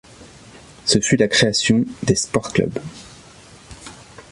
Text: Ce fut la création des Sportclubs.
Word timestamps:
Ce 0.85 0.97
fut 0.99 1.15
la 1.15 1.27
création 1.27 1.85
des 2.01 2.15
Sportclubs. 2.15 2.79